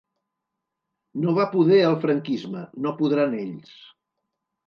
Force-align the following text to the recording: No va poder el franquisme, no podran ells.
No 1.25 1.33
va 1.39 1.45
poder 1.51 1.77
el 1.89 1.97
franquisme, 2.07 2.63
no 2.87 2.93
podran 3.03 3.35
ells. 3.43 3.77